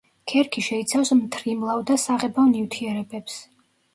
ქერქი 0.31 0.61
შეიცავს 0.67 1.11
მთრიმლავ 1.19 1.83
და 1.91 1.99
საღებავ 2.05 2.49
ნივთიერებებს. 2.55 3.37